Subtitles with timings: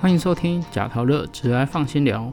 [0.00, 2.32] 欢迎收听贾陶乐直来放心聊。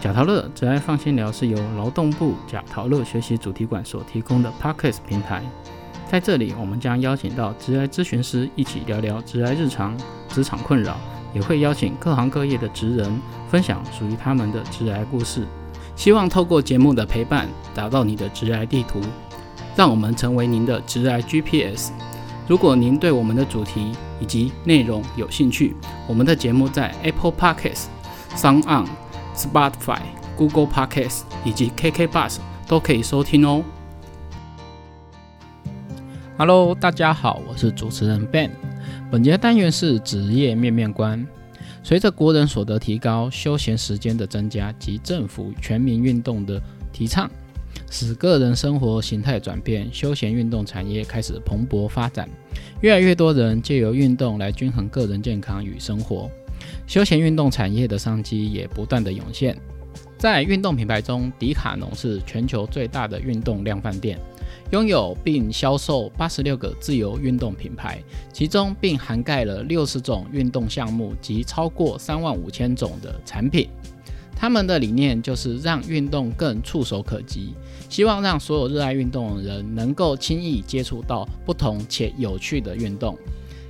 [0.00, 5.40] 贾陶乐直来放心聊是由劳动部贾陶乐学习主题馆所提供的 Podcast 平台。
[6.10, 9.96] 在这里，我们将邀请到职涯咨询师一起聊聊职涯日常、
[10.28, 10.96] 职场困扰，
[11.32, 13.08] 也会邀请各行各业的职人
[13.48, 15.46] 分享属于他们的职涯故事。
[15.94, 19.00] 希望透过节目的陪伴，打造你的职涯地图，
[19.76, 21.92] 让我们成为您的职涯 GPS。
[22.48, 23.92] 如果您对我们的主题
[24.24, 25.76] 以及内容有兴趣，
[26.08, 27.88] 我们的节目在 Apple Podcasts、
[28.34, 28.88] Sound On、
[29.36, 30.00] Spotify、
[30.34, 33.62] Google Podcasts 以及 KK Bus 都可以收听哦。
[36.38, 38.50] Hello，大家好，我是主持人 Ben。
[39.10, 41.26] 本节单元是职业面面观。
[41.82, 46.58] 随着国人所得提高、休闲时间的增加及政府全民运动的
[46.94, 47.30] 提倡，
[47.94, 52.28] 使个人生活形态转变，休闲运动产业开始蓬勃发展。
[52.80, 56.28] 越来越多人借由运动来均衡个人健康与生活，
[56.88, 59.56] 休闲运动产业的商机也不断的涌现。
[60.18, 64.18] 在运动品牌中，迪卡侬是全球最大的运动量贩店。
[64.72, 68.02] 拥有并销售八十六个自由运动品牌，
[68.32, 73.68] 其中并涵盖了六十种运动项目及超过三万五千种的产品。
[74.44, 77.54] 他们的理念就是让运动更触手可及，
[77.88, 83.16] 希望让所有热爱运动的人能够轻易接触到不同且有趣的运动。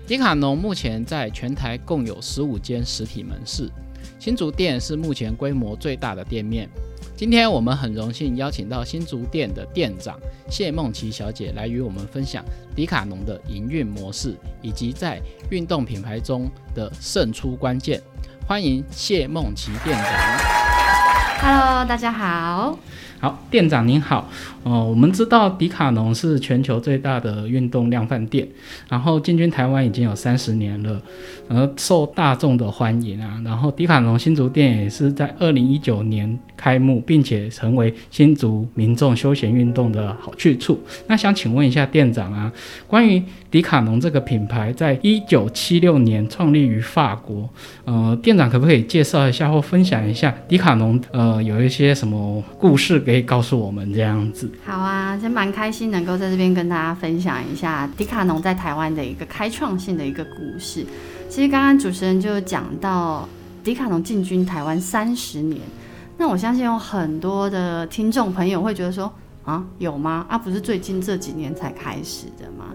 [0.04, 3.70] 迪卡侬目前在全台共有十五间实体门市，
[4.18, 6.68] 新竹店是目前规模最大的店面。
[7.16, 10.18] 今天我们很荣幸邀请到新竹店的店长
[10.50, 18.02] 谢梦琪小姐来与我们分享迪卡侬的营运模式以及在运动品牌中的胜出关键。
[18.44, 20.53] 欢迎谢梦琪店长。
[21.86, 22.78] 大家好。
[23.24, 24.28] 好，店长您好。
[24.64, 28.46] 哦，我们知道迪卡侬是全球最大的运动量贩店，
[28.88, 31.00] 然后进军台湾已经有三十年了，
[31.48, 33.40] 而受大众的欢迎啊。
[33.42, 40.78] 然后迪卡侬新竹店也是在二零一九年开幕，并且成为新竹民众休闲运动的好去处。
[41.06, 42.52] 那想请问一下店长啊，
[42.86, 47.48] 关于迪卡侬这个品牌，在一九七六年创立于法国，
[47.84, 54.50] 呃，店长可不可以介绍一下或分享一下迪卡侬呃有一些什么故事给可以告诉我们这样子？
[54.66, 60.84] 好啊，先蛮开心能够在这边跟大家分享一下迪卡侬在台湾的一个开创性的一个故事。
[61.28, 63.28] 其实刚刚主持人就讲到
[63.62, 65.60] 迪卡侬进军台湾三十年，
[66.18, 69.12] 那我相信有很多的听众朋友会觉得说
[69.44, 70.26] 啊，有吗？
[70.28, 72.74] 啊，不是最近这几年才开始的吗？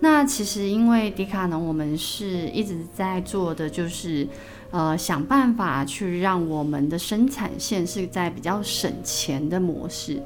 [0.00, 4.28] 那其实因为迪卡侬我们是一直在做的，就是
[4.70, 10.22] 呃想办法去让我们的生产线是在比较省钱的模式。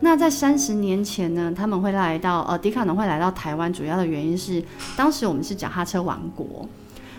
[0.00, 4.62] 那在三十年前呢，他们会来到呃迪卡侬会来到台湾，主要的原因是
[4.96, 6.68] 当时我们是脚踏车王国，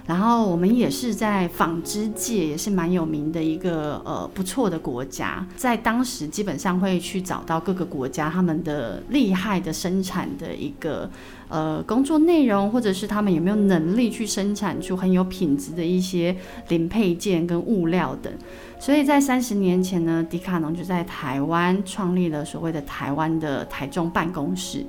[0.06, 11.10] 然后我们也是在纺织界也是蛮有名的一个呃不错的国家，在当时基本上会去找到各个国家他们的厉害的生产的一个
[11.48, 16.36] 呃工作内容，或者是他们有没有能力去生产出很有品质的一些
[16.68, 18.34] 零配件跟物料等。
[18.78, 24.86] 所以在三十年前呢，迪卡侬就在台湾创立了所谓的台湾的台中办公室。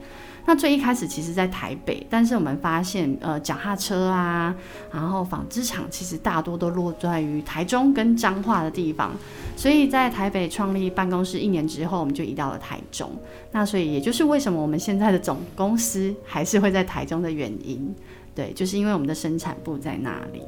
[0.46, 4.54] 那最一开始其实在台北，但是我们发现，呃，脚踏车啊，
[4.92, 9.12] 然后纺织厂其实大多都落在于台中跟彰化的地方。
[9.56, 13.10] 所以在台北创立办公室一年之后，我们就移到了台中。
[13.52, 17.94] 那所以也就是为什么我们现在的总公司还是会在台中的原因。
[18.34, 20.42] 对，就是因为我们的生产部在那里。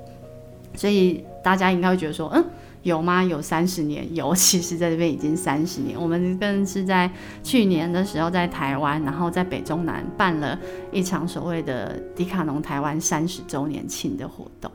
[0.75, 2.45] 所以大家应该会觉得说，嗯。
[2.87, 3.25] 有吗？
[3.25, 4.33] 有三十年，有。
[4.37, 6.01] 其实在这边已经三十年。
[6.01, 7.11] 我们更是在
[7.43, 10.57] 去年的时候在台湾，然后在北中南办了
[10.93, 14.71] 一场所谓的迪卡侬台湾三十周年庆的活动。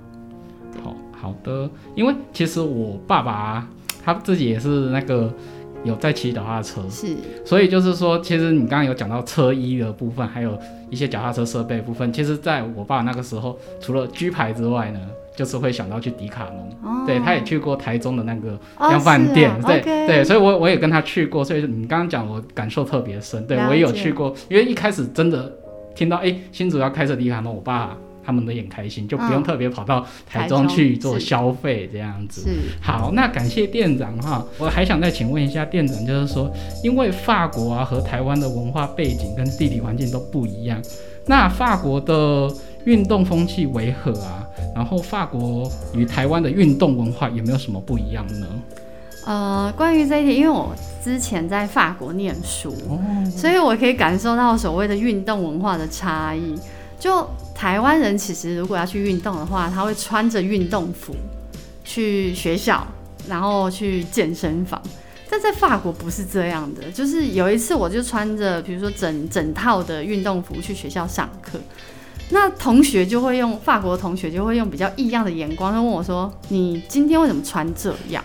[0.83, 3.65] 好好的，因为其实我爸爸
[4.03, 5.33] 他自己也是那个
[5.85, 7.15] 有在骑脚踏车，是。
[7.45, 14.99] 所以就是说，其实你刚刚有讲到车衣的部分，还有一些脚踏车设备部分，其实在我爸那个时候，除了 G 牌之外呢。
[15.41, 16.51] 就是会想到去迪卡
[16.83, 25.51] 侬，对，他也去过台中的那个量饭店，对对，所以我我也跟他去过，所以你刚刚讲我感受特别深，对我也有去过，因为一开始真的
[25.95, 32.47] 听到哎新主要开设迪卡侬，我爸他们都很开心，就不用特别跑到台中去做消费这样子。
[32.79, 36.53] 好，那感谢店长哈，我还想再请问一下店长，就是说，
[36.83, 40.79] 因为法国啊和台湾的文化背景跟地理环境都不一样，
[41.25, 42.47] 那法国的
[42.85, 44.47] 运动风气为何啊？
[44.75, 48.47] 然后法国与台湾的运动文化有没有什么不一样呢？
[49.25, 52.75] 呃，关于这一点，因为我之前在法国念书，
[53.35, 56.55] 所以我可以感受到所谓的运动文化的差异。
[56.99, 61.15] 就台湾人其实如果要去运动的话，他会穿着运动服，
[61.83, 62.85] 去学校，
[63.27, 64.81] 然后去健身房。
[65.29, 71.59] 但在法国不是这样的，就是有一次我就穿着比如说整整套的运动服去学校上课，
[72.31, 78.23] 那同学就会用法国同学就会用比较异样的眼光，他问我说：“你今天为什么穿这样？”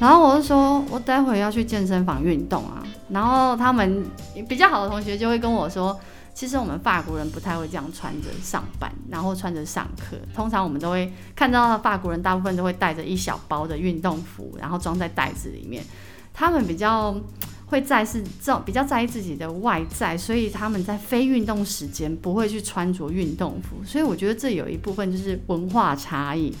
[0.00, 4.04] 然后我就说：“我待会要去健身房运动啊。”然后他们
[4.48, 5.98] 比较好的同学就会跟我说。
[6.36, 10.16] 其实我们法国人不太会这样穿着上班，然后穿着上课。
[10.34, 15.84] 通常我们都会看到法国人大部分都会带着一小包的运动服，然后装在袋子里面。
[16.32, 17.14] 他们比较
[17.66, 23.84] 会在是这种比较在意自己的外在，所以他们在非运动时间不会去穿着运动服。
[23.84, 26.52] 所以我觉得这有一部分就是文化差异。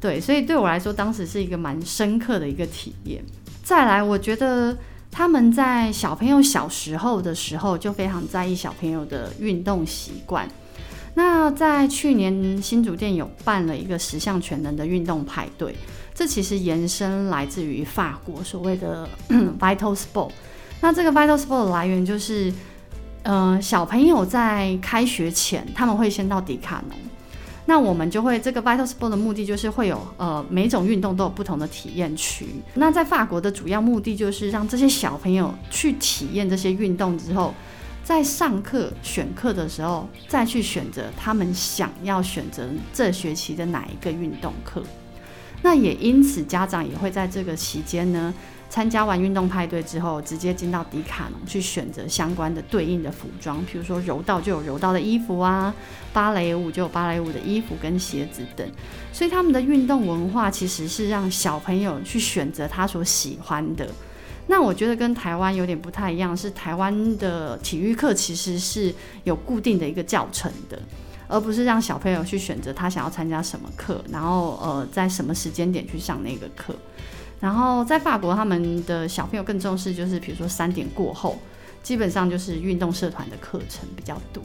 [0.00, 3.24] 对，所以对我来说当时是一个蛮深刻的一个体验。
[3.62, 4.76] 再来，我觉得。
[5.16, 10.48] 他们在小朋友小时候的时候就非常在意小朋友的运动习惯。
[11.14, 15.76] 那在去年新竹店有办了一个十项全能的运动派对，
[16.14, 19.08] 这其实延伸来自于法国所谓的
[19.58, 20.30] Vital Sport。
[20.80, 22.52] 那这个 Vital Sport 的来源就是，
[23.24, 26.96] 呃，小朋友在开学前他们会先到迪卡侬。
[27.66, 32.46] 那我们就会这个 Vital Sport 的目的就是会有呃每种运动都有不同的体验区。
[32.74, 37.54] 那在法国的主要目的就是让这些小朋友去体验这些运动之后，
[38.04, 44.82] 在上课选课的时候再去选择他们想要选择这学期的哪一个运动课。
[45.64, 48.32] 那也因此家长也会在这个期间呢。
[48.68, 55.72] 参加完运动派对之后，直接进到迪卡侬去选择相关的对应的服装，譬如说柔道就有柔道的衣服啊，
[56.12, 58.68] 芭蕾舞就有芭蕾舞的衣服跟鞋子等。
[59.12, 63.88] 所以他们的运动文化其实是让小朋友去选择他所喜欢的。
[64.48, 70.76] 那我觉得跟台湾有点不太一样，是台湾的体育课其实是有固定的一个教程的，
[71.28, 76.74] 而不是让小朋友去选择他想要参加什么课，然后呃在什么时间点去上那个课。
[77.40, 81.38] 然后在法国，他们的小朋友更重视，就是比如说三点过后，
[81.82, 84.42] 基本上就是运动社团的课程比较多。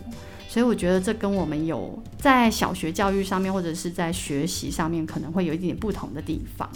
[0.50, 6.68] 所以我觉得这跟我们有在小学教育上面，或者是在学习上面，可能会有一点点不同的地方。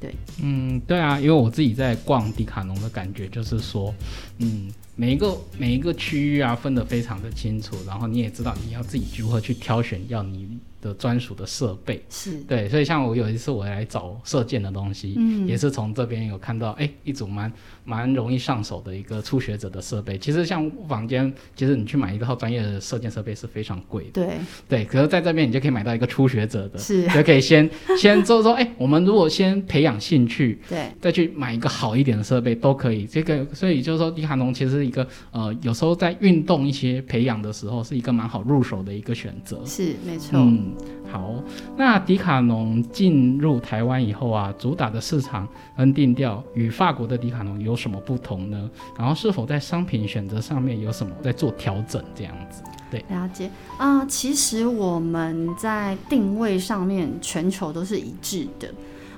[0.00, 3.94] 对，嗯，对啊，因为我自己在逛迪卡侬的感觉就是说，
[4.38, 10.58] 嗯，每一个每一个区域啊分得非常的清楚，然后你也知道你要自己如何去挑选要你。
[10.82, 17.52] 的专属的设备是对，所以像我有一次我来找射箭的东西，嗯，也是从这边有看到，哎，一组蛮
[17.84, 20.16] 蛮容易上手的一个初学者的设备。
[20.16, 24.38] 其实像房间，其实你去买一套专业的射箭设备是非常贵的，对
[24.70, 24.84] 对。
[24.86, 27.68] 可是在这边你就可以买到一个初学者的，是就可以先
[28.00, 33.06] 先就是说，哎，我们如果先培养兴趣，对，再去买一个好一点的设备都可以。
[33.06, 39.60] 这个所以就是说，迪卡侬其实是一个呃，有时候在运动一些培养的时候，是一个蛮好入手的一个选择。
[39.66, 40.72] 是没错，嗯。
[41.12, 41.34] 好，
[41.76, 45.46] 那迪卡侬进入台湾以后啊，主打的市场
[45.76, 48.70] 跟定调与法国的迪卡侬有什么不同呢？
[48.96, 52.00] 然后是否在商品选择上面有什么在做调整？
[52.14, 52.62] 这样子，
[52.92, 54.04] 对，了解啊。
[54.06, 58.72] 其实我们在定位上面全球都是一致的。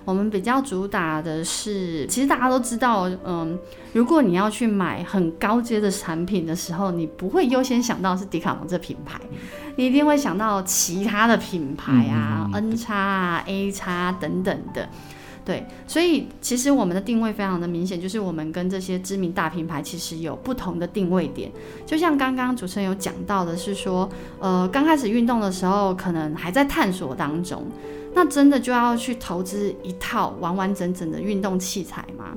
[0.04, 3.58] 我们比较主打的是，其实大家都知道，嗯，
[3.92, 9.20] 如果你要去买很高阶的产品的时候，你不会优先想到是迪卡侬这品牌，
[9.76, 14.88] 你一定会想到其他的品牌啊，N 叉啊，A 叉等等的，
[15.44, 21.50] 对，所以其实我们的定位非常的明显，就是我们跟这些知名大品牌其实有不同的定位点，
[21.86, 24.10] 就像刚刚主持人有讲到的是说，
[24.40, 27.64] 呃，刚开始运动的时候，可能还在探索当中。
[28.22, 32.36] 那真的就要去投资一套完完整整的运动器材吗？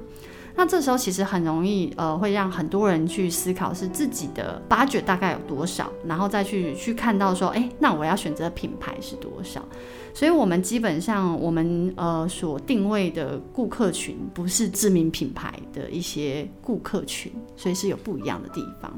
[0.56, 9.64] 那这时候其实很容易，呃，会让很多人去思考是自己的 budget 大概有多少，然后再去去看到说，哎，那我要选择品牌是多少？
[10.12, 18.92] 所以我们基本上我们呃所定位的顾客群不是知名品牌的一些顾客群，所以是有不一样的地方。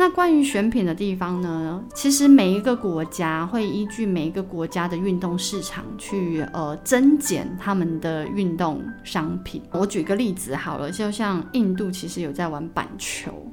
[0.00, 1.82] 那关于选品的地方呢？
[1.92, 9.60] 其实每一个国家会依据每一个国家的运动市场去呃增减他们的运动商品。
[9.72, 13.44] 我举个例子好了，就像印度其实有在玩板球，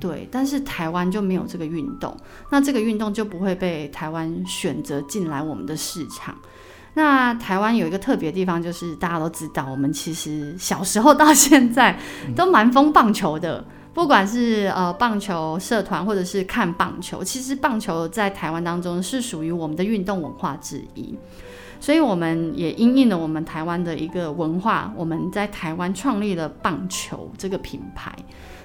[0.00, 2.16] 对，但是台湾就没有这个运动，
[2.50, 6.34] 那这个运动就不会被台湾选择进来我们的市场。
[6.94, 11.98] 那台湾有一个特别地方，就是大家都知道，我们其实小时候到现在
[12.34, 13.62] 都蛮疯棒球的。
[13.94, 21.16] 不管是呃棒球社团，或者是看棒球，其实棒球在台湾当中是属于我们的运动文化之一，
[21.78, 28.12] 所以我们也因应了我们台湾的一个文化，我们在台湾创立了棒球这个品牌。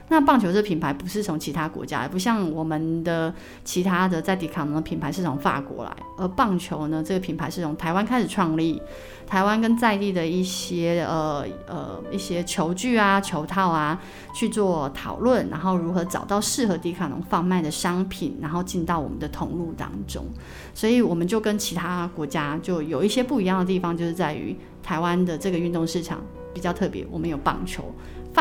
[0.09, 8.81] 那棒球这品牌不是从其他国家，不像我们的其他的在迪卡侬的品牌是从法国来，而棒球呢这个品牌是从台湾开始创立。
[9.27, 14.01] 台湾跟在地的一些呃呃一些球具啊、球套啊
[14.33, 20.25] 去做讨论，然后如何找到适合迪卡侬贩卖的商品，然后进到我们的通路当中。
[20.73, 26.19] 所以我们就跟其他国家就有一些不一样的地方，就是在于台湾的这个运动市场
[26.51, 27.83] 比较特别，我们有棒球，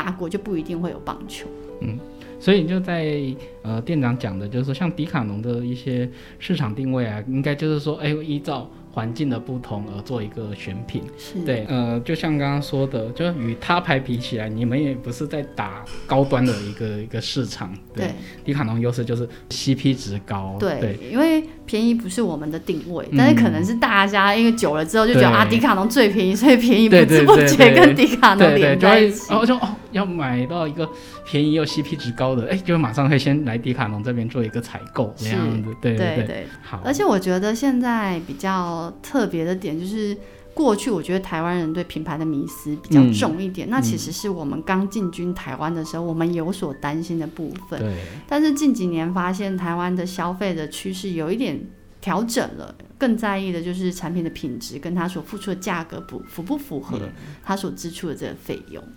[0.03, 1.47] 法国就不一定会有棒球。
[1.81, 1.99] 嗯，
[2.39, 3.21] 所以就在
[3.63, 8.69] 呃店长讲的，就是说像迪卡侬的一些市场定位啊，应该就是说，哎，依照。
[8.91, 11.39] 环境的不同而做一个选品，是。
[11.45, 18.11] 对，呃，就像刚刚说的，就与他牌比起来，你们也不是在打高端的一个一个市场，对，
[18.45, 30.89] 迪卡侬优势就是 CP 值高，对，因为便宜不是我们的定位，但是可能是大家因为久了之后就觉得啊，迪卡侬最便宜，所以便宜不知不觉跟迪卡侬连在一起，然后就哦，要买到一个
[31.25, 38.93] 便宜又 CP 值高的，哎，就马上会先来迪卡侬这边做一个采购这样子，对对对，好，而且我觉得现在比较。
[39.03, 40.17] 特别的点就是，
[40.53, 47.81] 过去我觉得台湾人对品牌的迷思比较重一点，那其实是我们刚进军台湾的时候，我们有所担心的部分。
[47.81, 47.97] 对。
[48.29, 51.59] 但是近几年发现台湾的消费的趋势有一点
[52.01, 56.99] 调整了，更在意的就是产品的品质跟它所付出的价格不符不符合
[57.43, 58.83] 它所支出的这个费用。
[58.83, 58.93] 嗯，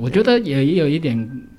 [0.00, 1.16] 我觉得也也有一点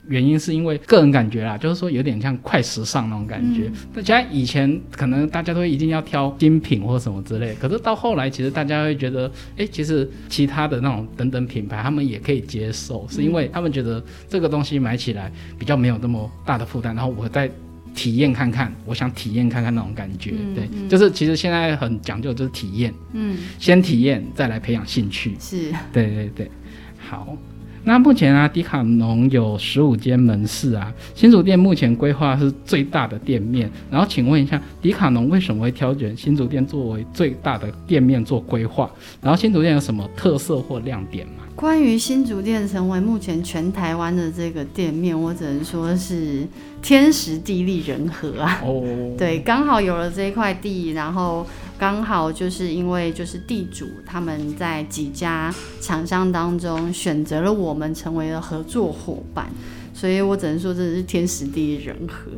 [0.08, 3.70] 原因，是因为个人感觉啦，就是说有点像快时尚那种感觉。
[3.94, 17.48] 大家以前可能大家都一定要挑精品或什么之类，可是到后来，其实大家会觉得，哎，其实其他的那种等等品牌，他们也可以接受，是因为他们觉得这个东西买起来比较没有那么大的负担，然后我再
[17.94, 20.32] 体验看看，我想体验看看那种感觉。
[20.56, 25.36] 对，就是其实现在很讲究就是体验，嗯，先体验再来培养兴趣。
[25.40, 26.52] 是，对对对，
[26.98, 27.38] 好。
[27.88, 33.72] 那目前啊，迪卡侬有十五间门市啊，新竹店目前规划是最大的店面。
[33.90, 38.92] 然后请问一下，迪卡侬为什么会挑选新竹店作为最大的店面做规划？
[39.22, 41.46] 然后新竹店有什么特色或亮点吗？
[41.56, 46.46] 关于新竹店成为目前全台湾的这个店面，我只能说是
[46.82, 48.60] 天时地利人和啊。
[48.66, 48.84] 哦，
[49.18, 51.48] 对，刚好有了这一块地，然后。
[51.78, 59.48] 刚好就是因为就是地主他们在几家厂商当中选择了我们成为了合作伙伴，
[59.94, 62.32] 所以我只能说这是天时地利人和。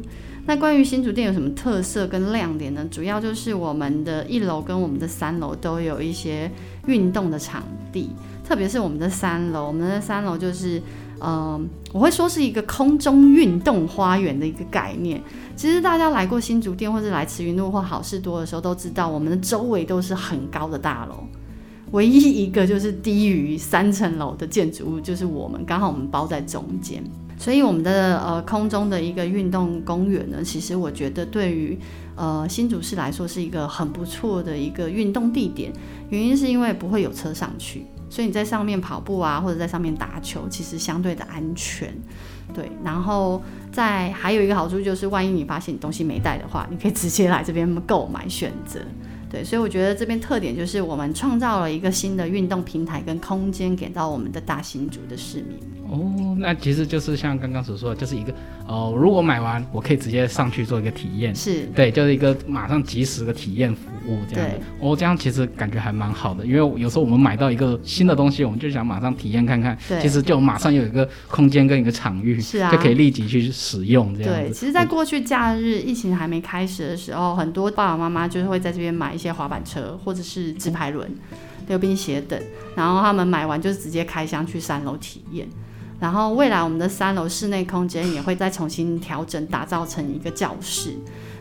[0.45, 2.85] 那关于新竹店有什么特色跟亮点呢？
[2.91, 6.51] 主要就是我们的一楼跟我们的三楼都有一些
[6.87, 8.09] 运动的场地，
[8.47, 10.81] 特别是我们的三楼，我们的三楼就是。
[11.21, 15.21] 嗯，我会说是一个空中运动花园的一个概念。
[15.55, 21.23] 其实大家来过新竹店或者来慈云路或好事多的时候，都知道我们的周围都是很高的大楼，
[21.91, 27.03] 唯一一个就是低于三层楼的建筑物，就是我们刚好我们包在中间。
[27.37, 31.77] 所以我们的呃空中的一个运动公园呢，其实我觉得对于
[32.15, 35.71] 呃新竹市来说是一个很不错的一个运动地点。
[36.09, 37.85] 原因是因为不会有车上去。
[38.09, 41.93] 所以你在上面跑步啊，或者在上面打球，其实相对的安全，
[42.53, 42.71] 对。
[42.83, 48.79] 然后在还有一个好处就是，万一你发现你东西没带的话，你可以直接来这边购买选择，
[49.29, 49.43] 对。
[49.43, 55.57] 所以我觉得这边特点就是我们创造了一个新的运动平台跟空间给到我们的大新竹的市民。
[55.89, 58.31] 哦，那其实就是像刚刚所说的，就是一个
[58.67, 64.47] 哦，如果买完，我可以直接上去做一个体验，是对，就是一个马上及时的体验服务这样。
[64.79, 74.31] 哦，这样其实感觉还蛮好的，因为有时候我们买到一个新的东西，我们就想马上体验看看，其实就马上有一个空间跟一个场域，是啊，就可以立即去使用这样。
[74.31, 81.13] 对，其实，在过去假日疫情还没开始的时候，很多爸爸妈妈就是会在这边买一一些滑板车或者是自拍轮、
[81.67, 82.41] 溜冰鞋等，
[82.73, 85.45] 然后他们买完就直接开箱去三楼体验。
[85.99, 90.93] 然后未来我们的三楼室内空间也会再重新调整，打造成一个教室，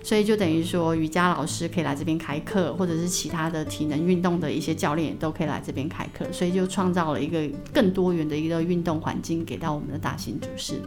[0.03, 10.83] 所以就等于说瑜伽老师可以来这边开课，或者是其他的体能运动的一些教练也都可以来这边开课，所以就创造了一个更多元的一个运动环境给到我们的大型主市。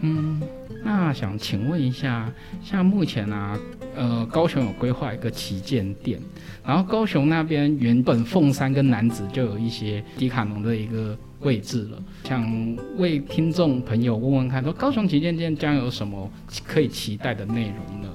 [0.00, 0.42] 嗯，
[0.84, 2.30] 那想请问一下，
[2.62, 3.58] 像目前呢，
[3.96, 6.20] 呃，高雄有规划一个旗舰店，
[6.62, 11.16] 然后高雄那边原本凤山跟南子就有一些迪卡侬的一个。
[11.44, 16.28] 位置了，想为听众朋友问问看，说高雄旗舰店将有什么
[16.66, 18.08] 可以期待的内容呢？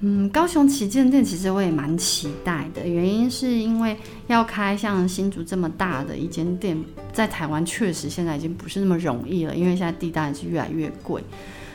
[0.00, 3.96] 嗯，高雄旗舰店其实我也蛮期待的，原因是因为
[4.28, 6.76] 要开像新竹这么大的一间店，
[7.12, 11.22] 在台湾确实现在已经不是那么容易了，因为现在地单也是越来越贵。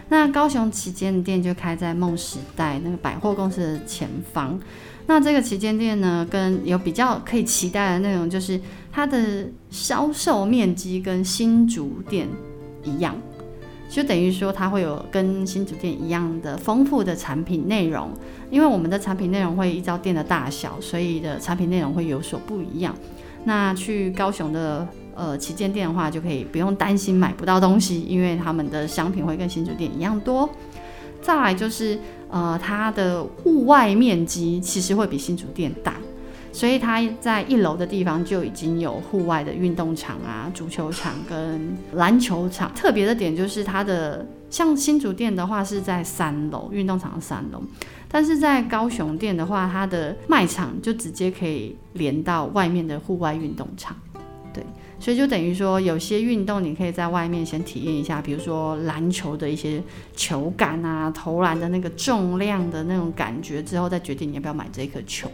[0.10, 4.60] 那高雄旗舰店就开在梦时代那个百货公司的前方。
[5.06, 8.58] 那这个旗舰店呢，跟有比较可以期待的内容，就是
[8.95, 12.27] 它的销售面积跟新竹店
[12.83, 13.15] 一样，
[13.89, 18.12] 就等于说它会有跟新竹店一样的丰富的产品内容。
[18.51, 22.95] 因为我们的产品内容会依照店的大小，所以的产品内容会有所不一样。
[23.45, 30.47] 那去高雄的呃旗舰店的话，就可以不用担心买不到东西，因为他们的商品会跟新竹店一样多。
[31.19, 31.97] 再来就是
[32.29, 35.95] 呃它的户外面积其实会比新竹店大。
[36.53, 42.72] 所以它在一楼的地方就已经有户外的运动场啊、足球场跟篮球场。
[42.75, 47.60] 特别的点就是它的，像新竹店的话是在三楼，运动场三楼，
[48.07, 53.98] 但是在高雄店的话，它的卖场就直接可以连到外面的户外运动场。
[54.53, 54.63] 对，
[55.00, 59.81] 所以就等于说有些运动你可以在外面先体验一下，比如说篮球的一些
[60.15, 65.27] 球感啊、投篮的那个重量的那种感觉，之后再决定你要不要买这颗球。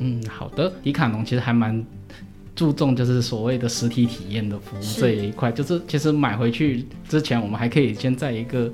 [0.00, 0.72] 嗯，好的。
[0.82, 1.84] 迪卡侬其实还蛮
[2.56, 8.70] 注重就是所谓的实体体验的服务这一块，就是其实买回去之前，我们还可以先在一个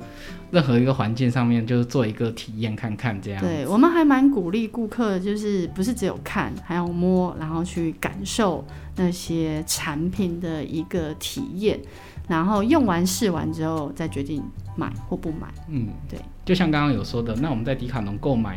[0.50, 3.42] 任何一个环境上面，就是做一个体验看看这样。
[3.42, 8.64] 对，我们还蛮鼓励顾客，就是不是只有看，还要摸，然后去感受
[8.97, 11.78] 那些产品的一个体验，
[12.28, 14.42] 然后用完试完之后再决定
[14.76, 15.49] 买或不买。
[15.68, 16.18] 嗯，对。
[16.45, 18.56] 就像刚刚有说的，那我们在迪卡侬购买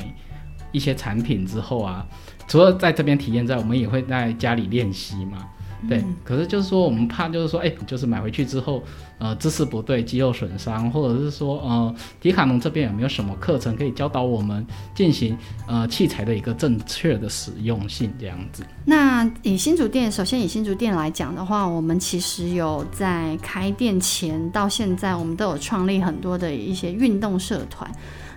[0.72, 2.06] 一些产品之后啊。
[2.48, 5.46] 除了在这边体验之外，我们也会在家里练习嘛。
[5.88, 8.84] 对，可是就是说，我们怕就是说，哎，就是买回去之后，
[9.18, 18.66] 呃，姿势不对，肌肉损伤，或者是说，呃，迪卡侬这边有没有什么课程可以教导我们进行呃器材的一个正确的使用性这样子？
[18.84, 27.90] 那以新竹店，首先以新竹店来讲的话，我们其实有在开店前到现在，我们都有创立很多的一些运动社团。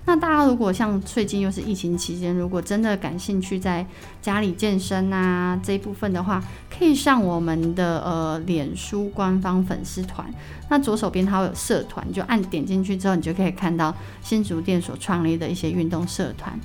[0.04, 3.87] 那大家如果像最近又是疫情期间，如果真的感兴趣在
[4.21, 6.42] 家里健身啊这一部分的话，
[6.76, 10.28] 可以上我们的呃脸书官方粉丝团。
[10.68, 16.59] 那左手边它会有社团，就按点进去之后，你就可以看到新竹店所创立的一些运动社团。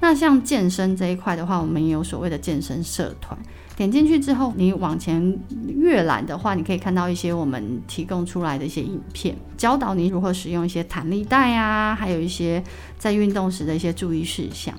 [0.00, 3.38] 那像健身这一块的话，我们也有所谓的健身社团。
[3.76, 12.62] 点进去之后，你往前阅览的话，你可以看到一些我们提供出来的一些影片，教导你如何使用一些弹力带啊，还有一些
[12.98, 14.74] 在运动时的一些注意事项。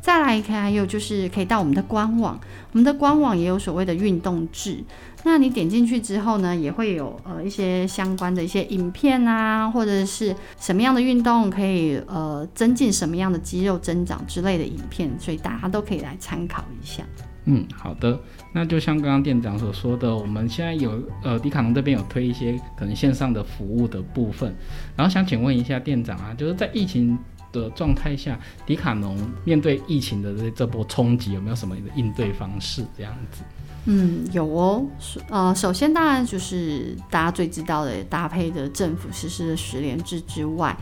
[0.00, 2.40] 再来看，还有就是可以到我们的官网，
[2.72, 4.82] 我们的官网也有所谓的运动志。
[5.24, 17.02] 那你点进去之后呢，也会有呃一些相关的一些影片啊，或者是什么样的运动可以呃增进什么样的肌肉增长之类的影片，所以大家都可以来参考一下。
[17.44, 18.18] 嗯，好的。
[18.52, 24.54] 那就像刚刚店长所说的，我们现在有呃迪卡侬这边有推一些可能线上的服务的部分，
[24.96, 27.18] 然后想请问一下店长啊，就是在疫情
[27.52, 33.42] 的状态下，迪卡侬面对疫情的这这波冲击，有没有什么应对方式这样子？
[33.90, 34.86] 嗯，有哦。
[35.30, 40.76] 呃，首先当然就是大家最知道的搭配的政府实施的十连制之外。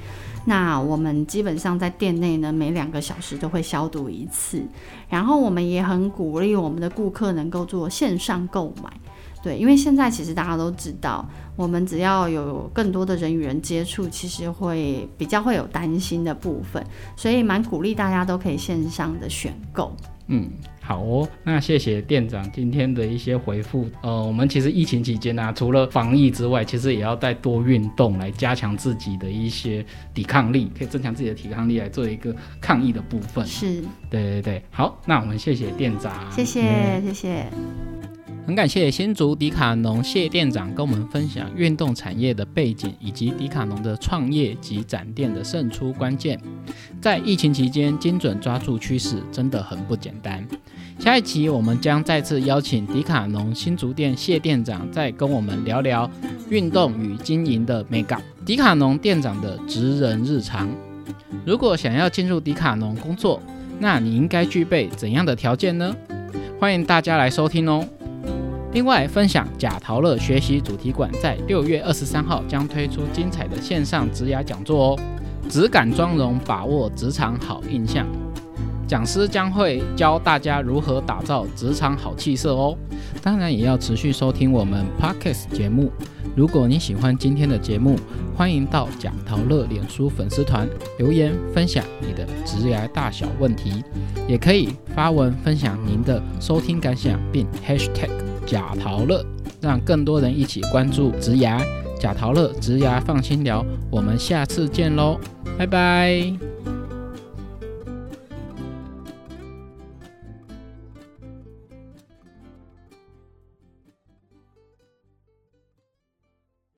[0.45, 4.61] 那我们基本上在店内呢，每两个小时都会消毒一次，
[5.09, 8.93] 然后我们也很鼓励我们的顾客能够做线上购买，
[9.41, 16.85] 对，因为现在其实大家都知道，我们只要有更多的人与人接触，其实会比较会有担心的部分，
[17.17, 20.51] 所以蛮鼓励大家都可以线上的选购，嗯。
[20.87, 23.89] 好哦，那谢谢店长今天的一些回复。
[24.03, 33.45] 呃，我们其实疫情期间呢，除了防疫之外，其实也要再多运动来加强自己的一些抵抗力，可以增强自己的抵抗力来做一个抗疫的部分。
[33.45, 34.63] 是，对对对。
[34.71, 36.63] 好，那我们谢谢店长，谢谢
[37.03, 38.16] 谢谢。
[38.47, 46.41] 很感谢新竹迪卡侬谢店长跟我们分享运动产业的背景，以及迪卡侬的创业及展店的胜出关键。
[47.01, 50.47] 在疫情期间精准抓住趋势，真的很不简单。
[50.97, 56.09] 下一期我们将再次邀请迪卡侬新竹店谢店长，再跟我们聊聊
[56.49, 60.69] 运动与经营的美感，迪卡侬店长的职人日常。
[61.45, 63.43] 如果想要进入迪卡侬工作，
[63.81, 65.93] 那你应该具备怎样的条件呢？
[66.61, 67.85] 欢迎大家来收听哦。
[68.77, 75.01] 另外，分享贾陶乐学习主题馆在六月二十三号将推出精彩的线上职涯讲座哦，
[75.49, 78.07] 质感妆容，把握职场好印象。
[78.87, 82.77] 讲师将会教大家如何打造职场好气色哦。
[83.23, 85.91] 当然，也要持续收听我们 Podcast 节目。
[86.37, 87.99] 如果你喜欢今天的节目，
[88.37, 93.83] 欢迎到贾陶乐脸书粉丝团留言分享你的职涯大小问题，
[94.29, 98.36] 也可以发文分享您的收听感想，并 Hashtag。
[98.47, 99.25] 假陶乐，
[99.61, 101.61] 让更多人一起关注植牙。
[101.99, 103.65] 假陶乐，植牙放心聊。
[103.91, 105.19] 我们下次见喽，
[105.59, 106.56] 拜拜。